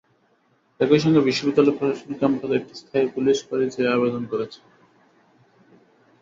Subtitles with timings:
[0.79, 4.59] একই সঙ্গে বিশ্ববিদ্যালয় প্রশাসন ক্যাম্পাসে একটি স্থায়ী পুলিশ ফাঁড়ি চেয়ে আবেদন করেছে।